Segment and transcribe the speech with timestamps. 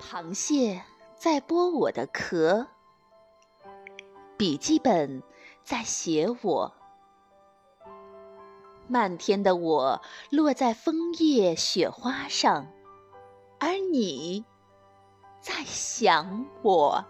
[0.00, 0.82] 螃蟹
[1.16, 2.66] 在剥我的壳。
[4.36, 5.22] 笔记本
[5.64, 6.72] 在写我。
[8.88, 10.00] 漫天的我
[10.30, 12.68] 落在枫叶雪花上
[13.58, 14.44] 而你
[15.40, 17.04] 在想我。